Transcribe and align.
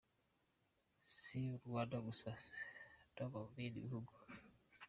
Si 1.19 1.35
mu 1.47 1.55
Rwanda 1.65 1.97
gusa, 2.07 2.29
no 3.15 3.25
mu 3.33 3.41
bindi 3.53 3.77
bihugu. 3.85 4.13